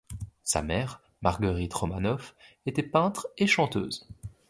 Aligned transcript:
Sa 0.43 0.63
mère, 0.63 0.99
Margueritte 1.21 1.75
Romanoff 1.75 2.35
était 2.65 2.81
peintre 2.81 3.27
et 3.37 3.45
chanteuse. 3.45 4.07